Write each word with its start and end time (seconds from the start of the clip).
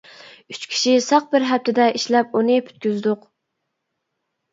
ئۈچ 0.53 0.63
كىشى 0.69 0.93
ساق 1.07 1.27
بىر 1.35 1.45
ھەپتىدە 1.49 1.85
ئىشلەپ 1.99 2.33
ئۇنى 2.39 2.55
پۈتكۈزدۇق. 2.71 3.29